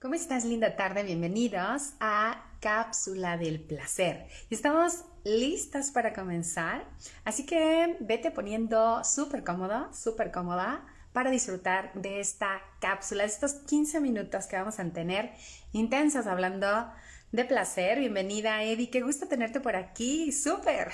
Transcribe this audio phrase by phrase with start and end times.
[0.00, 1.02] ¿Cómo estás, linda tarde?
[1.02, 4.28] Bienvenidos a Cápsula del Placer.
[4.48, 6.84] Estamos listas para comenzar,
[7.24, 13.54] así que vete poniendo súper cómodo, súper cómoda para disfrutar de esta cápsula, de estos
[13.54, 15.32] 15 minutos que vamos a tener
[15.72, 16.92] intensos hablando
[17.32, 17.98] de placer.
[17.98, 18.90] Bienvenida, Eddie.
[18.90, 20.30] Qué gusto tenerte por aquí.
[20.30, 20.92] Súper.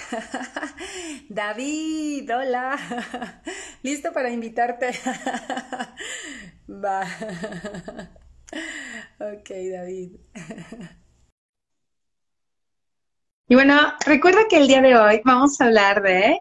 [1.28, 3.42] David, hola.
[3.82, 4.92] Listo para invitarte.
[6.70, 7.06] Va.
[9.32, 10.16] Ok, David.
[13.46, 16.40] Y bueno, recuerda que el día de hoy vamos a hablar de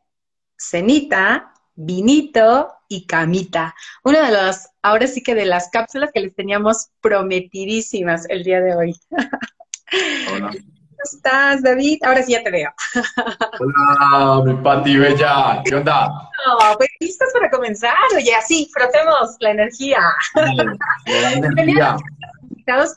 [0.58, 3.76] cenita, vinito y camita.
[4.06, 8.62] Una de las, ahora sí que de las cápsulas que les teníamos prometidísimas el día
[8.62, 8.96] de hoy.
[10.32, 10.52] Hola.
[10.52, 12.00] ¿Cómo estás, David?
[12.06, 12.72] Ahora sí ya te veo.
[13.60, 15.62] Hola, mi Pati Bella.
[15.66, 16.08] ¿Qué onda?
[16.08, 17.98] Oh, pues listos para comenzar.
[18.16, 20.00] Oye, así, frotemos la energía.
[20.36, 21.98] La energía.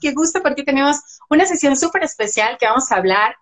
[0.00, 0.96] Qué gusto porque tenemos
[1.30, 3.36] una sesión súper especial que vamos a hablar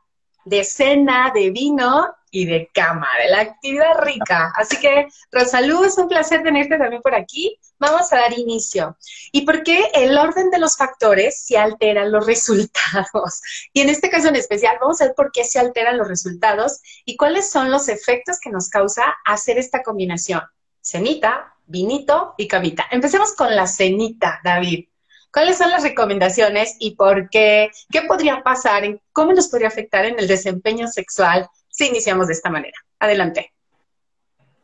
[0.45, 4.53] de cena, de vino y de cama, de la actividad rica.
[4.57, 7.59] Así que, Rosalú, es un placer tenerte también por aquí.
[7.79, 8.97] Vamos a dar inicio.
[9.33, 13.41] ¿Y por qué el orden de los factores se alteran los resultados?
[13.73, 16.81] Y en este caso en especial, vamos a ver por qué se alteran los resultados
[17.05, 20.43] y cuáles son los efectos que nos causa hacer esta combinación.
[20.83, 22.87] Cenita, vinito y camita.
[22.91, 24.89] Empecemos con la cenita, David.
[25.35, 27.69] ¿Cuáles son las recomendaciones y por qué?
[27.91, 28.85] ¿Qué podría pasar?
[29.13, 32.79] ¿Cómo nos podría afectar en el desempeño sexual si iniciamos de esta manera?
[33.01, 33.53] Adelante.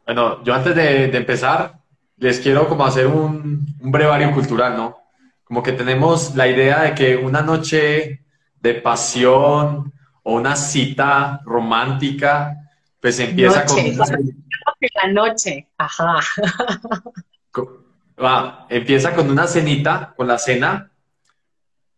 [0.07, 1.75] Bueno, yo antes de, de empezar,
[2.19, 4.97] les quiero como hacer un, un, brevario cultural, ¿no?
[5.43, 8.25] Como que tenemos la idea de que una noche
[8.61, 12.57] de pasión o una cita romántica,
[13.01, 13.97] pues empieza noche.
[13.97, 14.41] con...
[14.95, 16.21] La noche, ajá.
[18.23, 20.91] Va, empieza con una cenita, con la cena,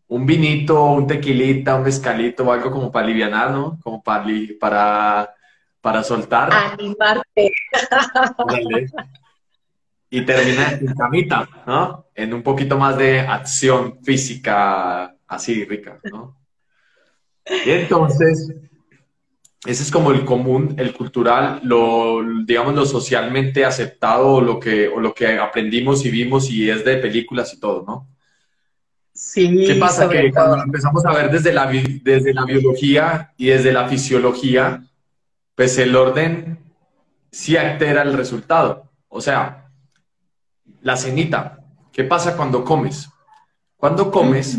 [0.08, 3.78] un vinito, un tequilita, un mezcalito o algo como para aliviar, ¿no?
[3.82, 4.26] Como para,
[4.60, 5.34] para,
[5.80, 6.52] para soltar.
[6.52, 7.52] Animarte.
[10.10, 12.06] Y termina en camita, ¿no?
[12.14, 16.36] En un poquito más de acción física así rica, ¿no?
[17.64, 18.54] Y entonces,
[19.64, 24.88] ese es como el común, el cultural, lo, digamos, lo socialmente aceptado, o lo que,
[24.88, 28.08] o lo que aprendimos y vimos y es de películas y todo, ¿no?
[29.14, 29.64] Sí.
[29.66, 30.08] ¿Qué pasa?
[30.08, 30.46] Que todo.
[30.48, 31.70] cuando empezamos a ver desde la,
[32.02, 34.82] desde la biología y desde la fisiología,
[35.54, 36.58] pues el orden
[37.30, 38.90] sí altera el resultado.
[39.08, 39.70] O sea,
[40.80, 41.60] la cenita,
[41.92, 43.08] ¿qué pasa cuando comes?
[43.76, 44.58] Cuando comes,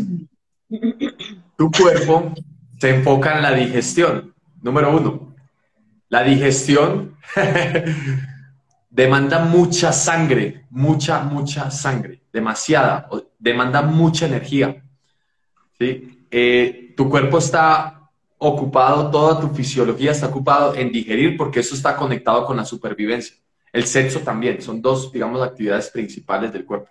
[1.56, 2.32] tu cuerpo
[2.78, 4.33] se enfoca en la digestión.
[4.64, 5.34] Número uno,
[6.08, 7.18] la digestión
[8.90, 13.06] demanda mucha sangre, mucha, mucha sangre, demasiada,
[13.38, 14.82] demanda mucha energía.
[15.78, 16.26] ¿sí?
[16.30, 18.08] Eh, tu cuerpo está
[18.38, 23.36] ocupado, toda tu fisiología está ocupado en digerir porque eso está conectado con la supervivencia.
[23.70, 26.88] El sexo también, son dos, digamos, actividades principales del cuerpo.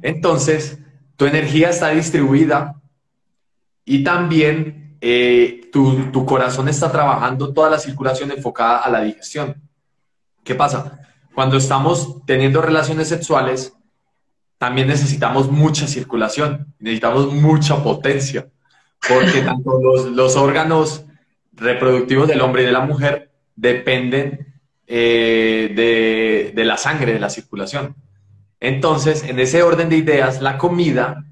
[0.00, 0.78] Entonces,
[1.16, 2.80] tu energía está distribuida
[3.84, 9.60] y también eh, tu, corazón está trabajando toda la circulación enfocada a la digestión.
[10.44, 11.00] ¿Qué pasa?
[11.34, 13.74] Cuando estamos teniendo relaciones sexuales,
[14.58, 18.46] también necesitamos mucha circulación, necesitamos mucha potencia,
[19.08, 21.04] porque tanto los, los, órganos
[21.52, 24.54] reproductivos del hombre y de la mujer dependen
[24.86, 27.96] eh, de, de la sangre, de la circulación.
[28.60, 31.24] Entonces, en ese orden de ideas, la comida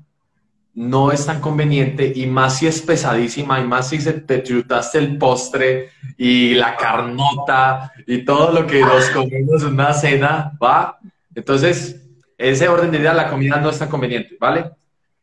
[0.75, 4.99] no es tan conveniente y más si es pesadísima y más si se te chutaste
[4.99, 10.99] el postre y la carnota y todo lo que nos comimos en una cena, ¿va?
[11.35, 12.01] Entonces,
[12.39, 14.71] ese orden de idea, la comida no es tan conveniente, ¿vale?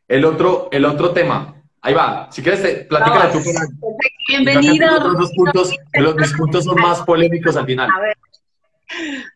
[0.06, 3.40] El otro, el otro tema, ahí va, si quieres, te, platícala tú.
[4.28, 4.86] Bienvenido.
[5.00, 7.90] Los dos puntos, los, puntos son más polémicos al final.
[7.90, 8.16] A ver.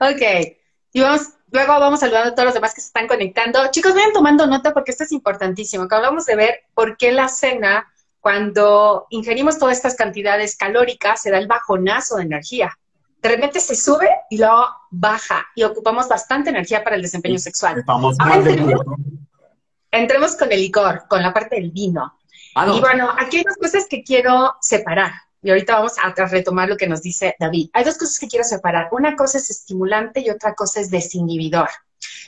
[0.01, 0.57] Ok,
[0.93, 3.71] y vamos Luego vamos saludando a todos los demás que se están conectando.
[3.71, 5.87] Chicos, vayan tomando nota porque esto es importantísimo.
[5.87, 11.31] Que hablamos de ver por qué la cena, cuando ingerimos todas estas cantidades calóricas, se
[11.31, 12.73] da el bajonazo de energía.
[13.21, 17.85] De repente se sube y luego baja y ocupamos bastante energía para el desempeño sexual.
[17.87, 18.81] Vamos Ahora entremos,
[19.91, 22.19] entremos con el licor, con la parte del vino.
[22.55, 22.77] Ah, no.
[22.77, 25.13] Y bueno, aquí hay dos cosas que quiero separar.
[25.43, 27.71] Y ahorita vamos a retomar lo que nos dice David.
[27.73, 28.89] Hay dos cosas que quiero separar.
[28.93, 31.69] Una cosa es estimulante y otra cosa es desinhibidor.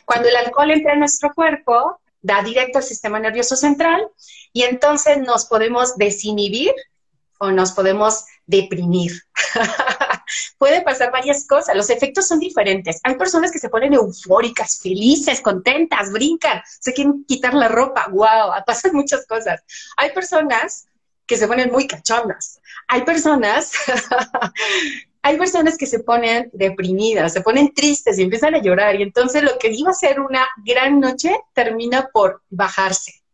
[0.05, 4.09] Cuando el alcohol entra en nuestro cuerpo, da directo al sistema nervioso central
[4.53, 6.73] y entonces nos podemos desinhibir
[7.39, 9.13] o nos podemos deprimir.
[10.59, 11.77] puede pasar varias cosas.
[11.77, 13.01] Los efectos son diferentes.
[13.05, 18.09] Hay personas que se ponen eufóricas, felices, contentas, brincan, se quieren quitar la ropa.
[18.11, 18.53] ¡Wow!
[18.67, 19.63] Pasan muchas cosas.
[19.97, 20.87] Hay personas
[21.27, 22.61] que se ponen muy cachondas.
[22.89, 23.73] Hay personas
[25.25, 29.43] hay personas que se ponen deprimidas, se ponen tristes y empiezan a llorar y entonces
[29.43, 33.25] lo que iba a ser una gran noche termina por bajarse.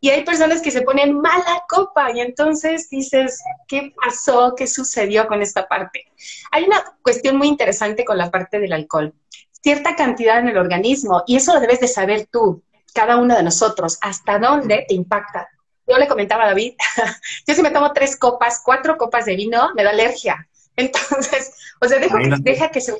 [0.00, 4.54] Y hay personas que se ponen mala copa y entonces dices, ¿qué pasó?
[4.54, 6.12] ¿Qué sucedió con esta parte?
[6.50, 9.14] Hay una cuestión muy interesante con la parte del alcohol.
[9.62, 12.62] Cierta cantidad en el organismo, y eso lo debes de saber tú,
[12.94, 15.48] cada uno de nosotros, hasta dónde te impacta.
[15.90, 16.74] Yo le comentaba a David,
[17.46, 20.48] yo si me tomo tres copas, cuatro copas de vino, me da alergia.
[20.76, 22.98] Entonces, o sea, deja que, deja que se me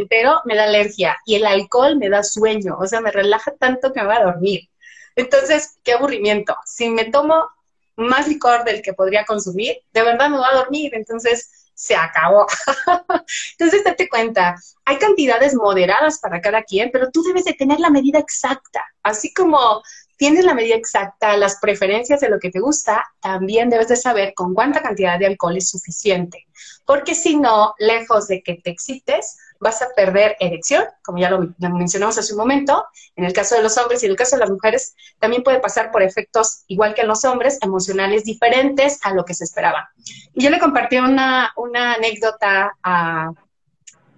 [0.00, 1.18] entero, me da alergia.
[1.26, 4.24] Y el alcohol me da sueño, o sea, me relaja tanto que me va a
[4.24, 4.68] dormir.
[5.16, 6.56] Entonces, qué aburrimiento.
[6.64, 7.50] Si me tomo
[7.96, 10.94] más licor del que podría consumir, de verdad me va a dormir.
[10.94, 12.46] Entonces, se acabó.
[13.58, 17.90] Entonces, date cuenta, hay cantidades moderadas para cada quien, pero tú debes de tener la
[17.90, 18.84] medida exacta.
[19.02, 19.82] Así como
[20.20, 24.34] tienes la medida exacta, las preferencias de lo que te gusta, también debes de saber
[24.34, 26.46] con cuánta cantidad de alcohol es suficiente.
[26.84, 31.54] Porque si no, lejos de que te excites, vas a perder erección, como ya lo,
[31.58, 32.84] mencionamos hace un momento.
[33.16, 35.58] En el caso de los hombres y en el caso de las mujeres, también puede
[35.58, 39.88] pasar por efectos, igual que en los hombres, emocionales diferentes a lo que se esperaba.
[40.34, 43.32] Y yo le compartí una, una anécdota a,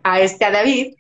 [0.02, 0.96] a, este, a David,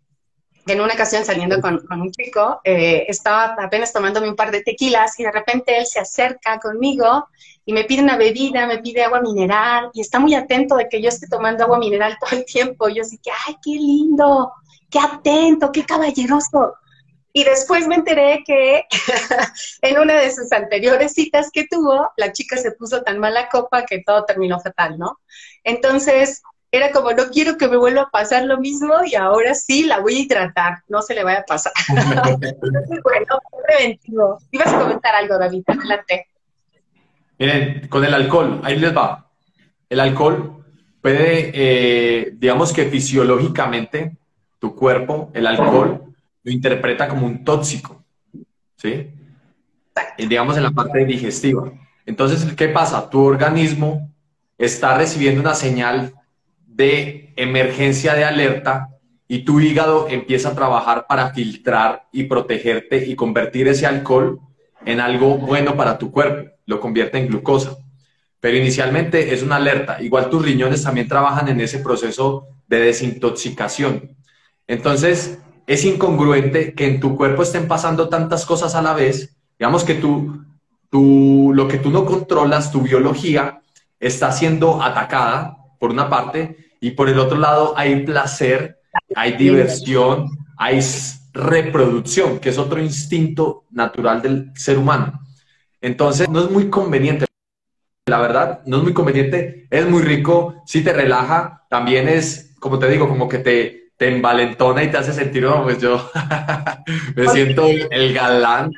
[0.66, 5.18] en una ocasión saliendo con, un chico, eh, estaba apenas tomándome un par de tequilas
[5.18, 7.26] y de repente él se acerca conmigo
[7.64, 11.00] y me pide una bebida, me pide agua mineral y está muy atento de que
[11.00, 12.88] yo esté tomando agua mineral todo el tiempo.
[12.88, 14.52] Yo así que, ay, qué lindo,
[14.90, 16.74] qué atento, qué caballeroso.
[17.32, 18.84] Y después me enteré que
[19.82, 23.84] en una de sus anteriores citas que tuvo, la chica se puso tan mala copa
[23.84, 25.18] que todo terminó fatal, ¿no?
[25.64, 26.42] Entonces,
[26.74, 30.00] era como, no quiero que me vuelva a pasar lo mismo y ahora sí la
[30.00, 31.72] voy a hidratar, no se le vaya a pasar.
[33.04, 34.38] bueno, preventivo.
[34.50, 36.26] Ibas a comentar algo, David, adelante.
[37.38, 39.30] Miren, con el alcohol, ahí les va.
[39.90, 40.64] El alcohol
[41.02, 44.16] puede, eh, digamos que fisiológicamente,
[44.58, 48.02] tu cuerpo, el alcohol, lo interpreta como un tóxico,
[48.76, 49.10] ¿sí?
[50.16, 51.70] digamos en la parte digestiva.
[52.06, 53.10] Entonces, ¿qué pasa?
[53.10, 54.10] Tu organismo
[54.56, 56.14] está recibiendo una señal
[56.82, 58.88] de emergencia de alerta
[59.28, 64.40] y tu hígado empieza a trabajar para filtrar y protegerte y convertir ese alcohol
[64.84, 67.76] en algo bueno para tu cuerpo, lo convierte en glucosa.
[68.40, 70.02] Pero inicialmente es una alerta.
[70.02, 74.16] Igual tus riñones también trabajan en ese proceso de desintoxicación.
[74.66, 75.38] Entonces,
[75.68, 79.36] es incongruente que en tu cuerpo estén pasando tantas cosas a la vez.
[79.56, 80.44] Digamos que tú,
[80.90, 83.62] tú, lo que tú no controlas, tu biología,
[84.00, 88.80] está siendo atacada por una parte, y por el otro lado hay placer,
[89.14, 90.80] hay diversión, hay
[91.32, 95.20] reproducción, que es otro instinto natural del ser humano.
[95.80, 97.24] Entonces, no es muy conveniente,
[98.06, 102.80] la verdad, no es muy conveniente, es muy rico, si te relaja, también es, como
[102.80, 106.10] te digo, como que te, te envalentona y te hace sentir, oh, pues yo
[107.14, 108.72] me siento el galán,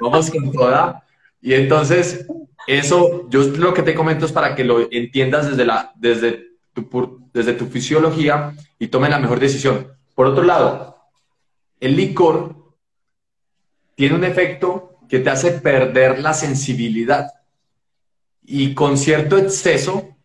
[0.00, 1.02] vamos con toda.
[1.40, 2.24] Y entonces,
[2.68, 7.28] eso, yo lo que te comento es para que lo entiendas desde, la, desde, tu,
[7.32, 9.88] desde tu fisiología y tome la mejor decisión.
[10.14, 10.96] Por otro lado,
[11.80, 12.56] el licor
[13.94, 17.30] tiene un efecto que te hace perder la sensibilidad
[18.44, 20.16] y con cierto exceso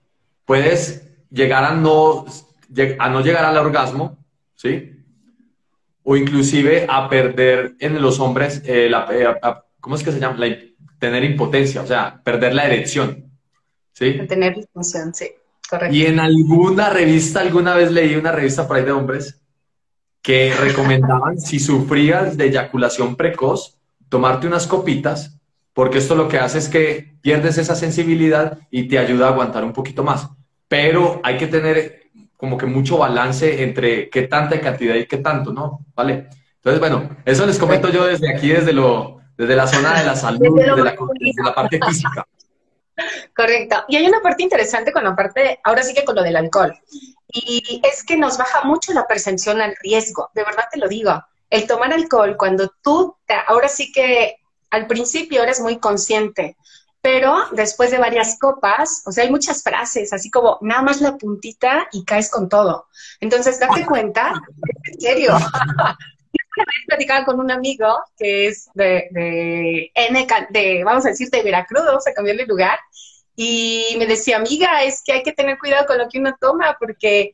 [0.46, 2.26] puedes llegar a no,
[3.00, 4.18] a no llegar al orgasmo,
[4.56, 4.94] ¿sí?
[6.04, 9.28] O inclusive a perder en los hombres, eh, la, eh,
[9.80, 10.38] ¿cómo es que se llama?
[10.38, 10.58] La,
[11.00, 13.26] tener impotencia, o sea, perder la erección.
[13.92, 14.14] ¿Sí?
[14.28, 15.32] Tener disfunción, sí,
[15.68, 15.96] correcto.
[15.96, 19.42] Y en alguna revista, alguna vez leí una revista por ahí de hombres
[20.22, 23.78] que recomendaban, si sufrías de eyaculación precoz,
[24.10, 25.40] tomarte unas copitas,
[25.74, 29.64] porque esto lo que hace es que pierdes esa sensibilidad y te ayuda a aguantar
[29.64, 30.30] un poquito más.
[30.68, 35.54] Pero hay que tener como que mucho balance entre qué tanta cantidad y qué tanto,
[35.54, 35.86] ¿no?
[35.96, 36.28] ¿Vale?
[36.56, 40.16] Entonces, bueno, eso les comento yo desde aquí, desde lo, desde la zona de la
[40.16, 42.28] salud, de la, parte física.
[43.36, 43.84] Correcto.
[43.88, 46.78] Y hay una parte interesante con la parte, ahora sí que con lo del alcohol.
[47.30, 51.24] Y es que nos baja mucho la percepción al riesgo, de verdad te lo digo.
[51.50, 53.16] El tomar alcohol, cuando tú,
[53.48, 54.38] ahora sí que
[54.70, 56.58] al principio eres muy consciente,
[57.02, 61.16] pero después de varias copas, o sea, hay muchas frases, así como nada más la
[61.18, 62.88] puntita y caes con todo.
[63.20, 64.34] Entonces, date cuenta,
[64.84, 65.38] en serio,
[66.88, 71.84] platicaba con un amigo que es de, de, N, de, vamos a decir, de Veracruz,
[71.86, 72.80] vamos a cambiarle lugar,
[73.40, 76.76] y me decía, amiga, es que hay que tener cuidado con lo que uno toma
[76.80, 77.34] porque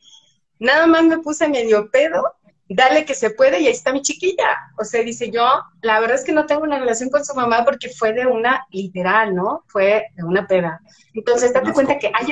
[0.58, 2.34] nada más me puse medio pedo,
[2.68, 4.48] dale que se puede y ahí está mi chiquilla.
[4.78, 5.46] O sea, dice yo,
[5.80, 8.66] la verdad es que no tengo una relación con su mamá porque fue de una,
[8.70, 9.64] literal, ¿no?
[9.66, 10.80] Fue de una peda.
[11.14, 12.26] Entonces, date cuenta que hay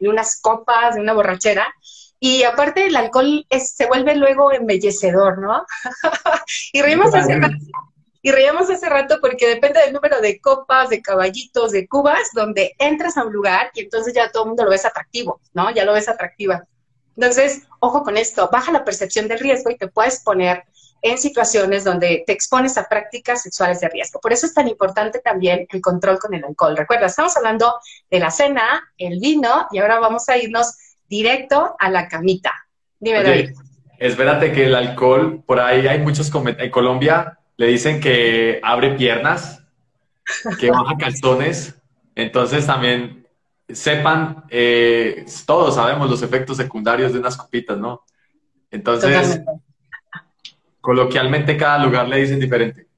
[0.00, 1.72] de unas copas, de una borrachera,
[2.26, 5.66] y aparte el alcohol se vuelve luego embellecedor, ¿no?
[6.72, 7.54] y reímos hace rato,
[8.22, 12.74] y reímos hace rato porque depende del número de copas, de caballitos, de cubas, donde
[12.78, 15.70] entras a un lugar y entonces ya todo el mundo lo ves atractivo, ¿no?
[15.72, 16.64] Ya lo ves atractiva.
[17.14, 20.64] Entonces, ojo con esto, baja la percepción del riesgo y te puedes poner
[21.02, 24.18] en situaciones donde te expones a prácticas sexuales de riesgo.
[24.20, 26.74] Por eso es tan importante también el control con el alcohol.
[26.74, 27.74] Recuerda, estamos hablando
[28.10, 30.74] de la cena, el vino, y ahora vamos a irnos
[31.08, 32.52] directo a la camita.
[32.98, 33.50] Dime, David.
[33.98, 39.62] Espérate que el alcohol, por ahí hay muchos en Colombia le dicen que abre piernas,
[40.58, 41.80] que baja calzones,
[42.14, 43.26] entonces también
[43.68, 48.04] sepan, eh, todos sabemos los efectos secundarios de unas copitas, ¿no?
[48.70, 49.40] Entonces,
[50.80, 52.88] coloquialmente cada lugar le dicen diferente.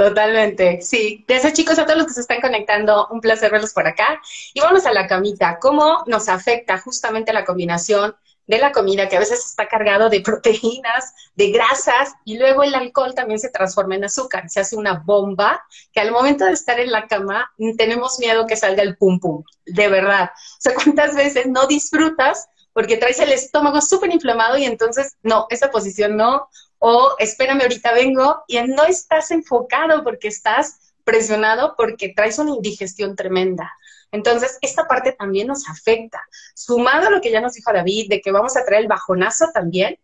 [0.00, 1.26] Totalmente, sí.
[1.28, 4.18] Gracias chicos a todos los que se están conectando, un placer verlos por acá.
[4.54, 8.16] Y vamos a la camita, ¿cómo nos afecta justamente la combinación
[8.46, 12.74] de la comida, que a veces está cargado de proteínas, de grasas, y luego el
[12.74, 16.80] alcohol también se transforma en azúcar, se hace una bomba, que al momento de estar
[16.80, 20.30] en la cama tenemos miedo que salga el pum pum, de verdad.
[20.34, 25.46] O sea, ¿cuántas veces no disfrutas porque traes el estómago súper inflamado y entonces, no,
[25.50, 26.48] esa posición no,
[26.80, 33.14] o espérame, ahorita vengo, y no estás enfocado porque estás presionado porque traes una indigestión
[33.14, 33.70] tremenda.
[34.12, 36.20] Entonces, esta parte también nos afecta.
[36.54, 39.50] Sumado a lo que ya nos dijo David, de que vamos a traer el bajonazo
[39.52, 39.98] también,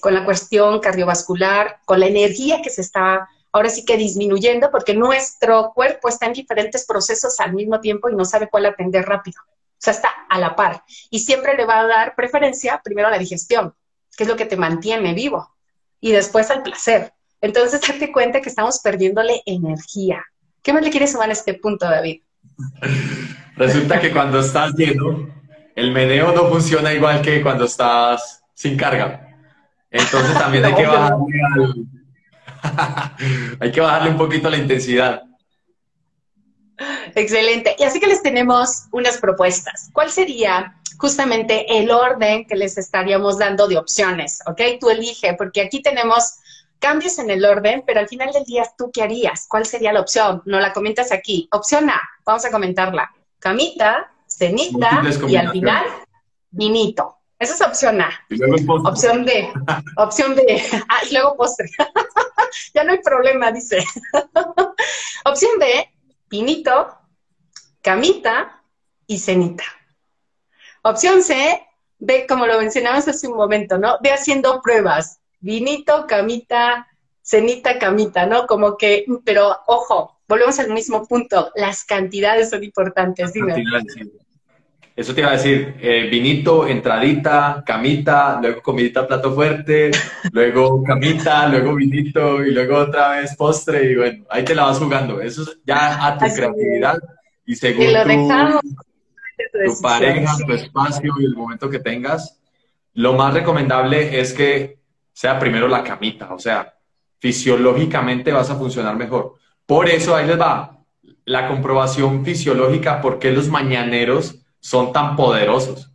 [0.00, 4.94] con la cuestión cardiovascular, con la energía que se está ahora sí que disminuyendo, porque
[4.94, 9.42] nuestro cuerpo está en diferentes procesos al mismo tiempo y no sabe cuál atender rápido.
[9.42, 10.84] O sea, está a la par.
[11.10, 13.74] Y siempre le va a dar preferencia primero a la digestión,
[14.16, 15.50] que es lo que te mantiene vivo,
[16.00, 17.12] y después al placer.
[17.40, 20.24] Entonces, date cuenta que estamos perdiéndole energía.
[20.62, 22.20] ¿Qué más le quieres sumar a este punto, David?
[23.56, 25.28] Resulta que cuando estás lleno,
[25.74, 29.26] el meneo no funciona igual que cuando estás sin carga.
[29.90, 31.24] Entonces también hay que bajarle
[33.60, 35.22] hay que bajarle un poquito la intensidad.
[37.14, 37.76] Excelente.
[37.78, 39.90] Y así que les tenemos unas propuestas.
[39.92, 44.40] ¿Cuál sería justamente el orden que les estaríamos dando de opciones?
[44.46, 44.60] ¿Ok?
[44.78, 46.36] Tú elige, porque aquí tenemos
[46.78, 49.46] cambios en el orden, pero al final del día, ¿tú qué harías?
[49.48, 50.42] ¿Cuál sería la opción?
[50.44, 51.48] No la comentas aquí.
[51.52, 55.84] Opción A, vamos a comentarla camita, cenita y al final
[56.50, 57.16] vinito.
[57.38, 58.10] Esa es opción A.
[58.84, 59.50] Opción B.
[59.96, 60.62] opción B.
[60.88, 61.68] Ah, y luego postre.
[62.74, 63.82] ya no hay problema, dice.
[65.24, 65.90] opción B,
[66.28, 66.94] vinito,
[67.80, 68.62] camita
[69.06, 69.64] y cenita.
[70.82, 71.60] Opción C,
[71.98, 73.96] ve como lo mencionabas hace un momento, ¿no?
[74.02, 75.20] Ve haciendo pruebas.
[75.40, 76.86] Vinito, camita,
[77.22, 78.46] cenita, camita, ¿no?
[78.46, 83.64] Como que, pero ojo, volvemos al mismo punto, las cantidades son importantes, dime.
[84.96, 89.90] Eso te iba a decir, eh, vinito, entradita, camita, luego comidita, plato fuerte,
[90.32, 94.78] luego camita, luego vinito y luego otra vez postre y bueno, ahí te la vas
[94.78, 95.20] jugando.
[95.20, 96.98] Eso es ya a tu creatividad
[97.46, 98.60] y según tu,
[99.82, 102.40] pareja, tu espacio y el momento que tengas,
[102.94, 104.78] lo más recomendable es que
[105.12, 106.74] sea primero la camita, o sea,
[107.18, 109.34] fisiológicamente vas a funcionar mejor.
[109.66, 110.78] Por eso ahí les va
[111.24, 115.92] la comprobación fisiológica por qué los mañaneros son tan poderosos.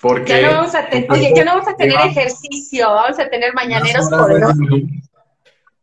[0.00, 3.52] Porque ya no vamos a, oye, ya no vamos a tener ejercicio, vamos a tener
[3.54, 4.56] mañaneros poderosos.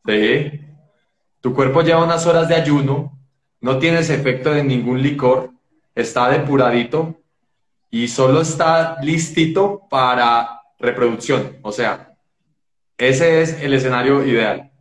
[0.06, 0.62] Sí.
[1.42, 3.20] Tu cuerpo lleva unas horas de ayuno,
[3.60, 5.52] no tienes efecto de ningún licor,
[5.96, 7.16] está depuradito
[7.90, 11.58] y solo está listito para reproducción.
[11.62, 12.14] O sea,
[12.98, 14.72] ese es el escenario ideal.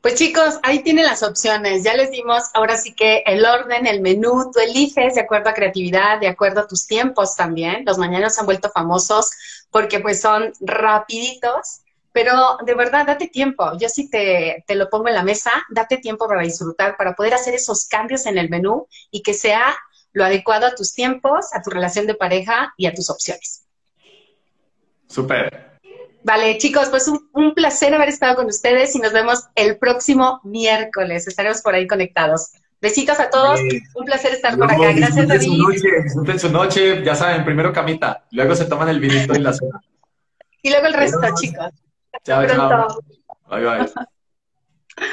[0.00, 1.82] Pues chicos, ahí tienen las opciones.
[1.82, 5.54] Ya les dimos ahora sí que el orden, el menú, tú eliges de acuerdo a
[5.54, 7.84] creatividad, de acuerdo a tus tiempos también.
[7.84, 9.30] Los mañanos han vuelto famosos
[9.70, 11.80] porque pues son rapiditos,
[12.12, 13.76] pero de verdad date tiempo.
[13.78, 17.34] Yo sí te, te lo pongo en la mesa, date tiempo para disfrutar, para poder
[17.34, 19.76] hacer esos cambios en el menú y que sea
[20.12, 23.64] lo adecuado a tus tiempos, a tu relación de pareja y a tus opciones.
[25.08, 25.68] Súper.
[26.22, 31.26] Vale, chicos, pues un, placer haber estado con ustedes y nos vemos el próximo miércoles.
[31.26, 32.50] Estaremos por ahí conectados.
[32.80, 33.58] Besitos a todos,
[33.94, 34.92] un placer estar por acá.
[34.92, 35.46] Gracias, David.
[35.46, 39.40] Su noche, disfruten su noche, ya saben, primero camita, luego se toman el vinito y
[39.40, 39.80] la cena.
[40.62, 41.70] Y luego el resto, chicos.
[42.24, 43.00] Chao, chao.
[43.48, 43.90] Bye, bye.